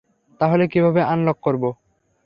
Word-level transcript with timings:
তাহলে 0.41 0.63
কীভাবে 0.67 1.01
আনলক 1.03 1.37
করব? 1.39 1.63